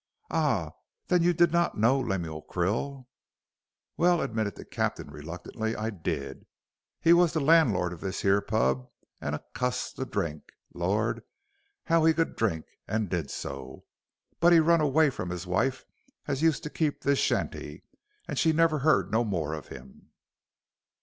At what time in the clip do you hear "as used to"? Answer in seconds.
16.25-16.71